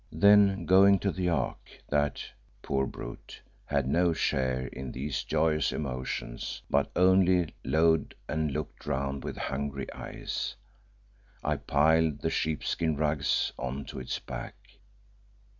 [0.11, 2.23] Then going to the yak that,
[2.63, 9.23] poor brute, had no share in these joyous emotions but only lowed and looked round
[9.23, 10.55] with hungry eyes,
[11.43, 14.55] I piled the sheepskin rugs on to its back.